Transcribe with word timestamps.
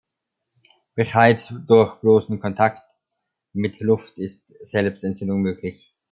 Bereits 0.95 1.53
durch 1.67 1.97
bloßen 2.01 2.39
Kontakt 2.39 2.81
mit 3.53 3.79
Luft 3.81 4.17
ist 4.17 4.47
Selbstentzündung 4.65 5.41
möglich. 5.43 5.93